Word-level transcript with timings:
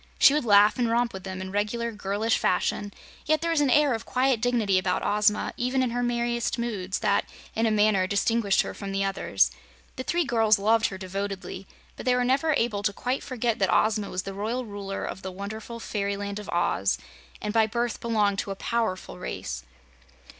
She 0.17 0.33
would 0.33 0.45
laugh 0.45 0.79
and 0.79 0.89
romp 0.89 1.13
with 1.13 1.25
them 1.25 1.41
in 1.41 1.51
regular 1.51 1.91
girlish 1.91 2.39
fashion, 2.39 2.91
yet 3.27 3.41
there 3.41 3.51
was 3.51 3.61
an 3.61 3.69
air 3.69 3.93
of 3.93 4.03
quiet 4.03 4.41
dignity 4.41 4.79
about 4.79 5.05
Ozma, 5.05 5.53
even 5.57 5.83
in 5.83 5.91
her 5.91 6.01
merriest 6.01 6.57
moods, 6.57 6.97
that, 7.01 7.29
in 7.55 7.67
a 7.67 7.69
manner, 7.69 8.07
distinguished 8.07 8.61
her 8.63 8.73
from 8.73 8.93
the 8.93 9.03
others. 9.03 9.51
The 9.97 10.03
three 10.03 10.23
girls 10.25 10.57
loved 10.57 10.87
her 10.87 10.97
devotedly, 10.97 11.67
but 11.97 12.07
they 12.07 12.15
were 12.15 12.23
never 12.25 12.53
able 12.55 12.81
to 12.81 12.91
quite 12.93 13.21
forget 13.21 13.59
that 13.59 13.71
Ozma 13.71 14.09
was 14.09 14.23
the 14.23 14.33
Royal 14.33 14.65
Ruler 14.65 15.05
of 15.05 15.21
the 15.21 15.31
wonderful 15.31 15.79
Fairyland 15.79 16.39
of 16.39 16.49
Oz, 16.49 16.97
and 17.39 17.53
by 17.53 17.67
birth 17.67 18.01
belonged 18.01 18.39
to 18.39 18.49
a 18.49 18.55
powerful 18.55 19.19
race. 19.19 19.63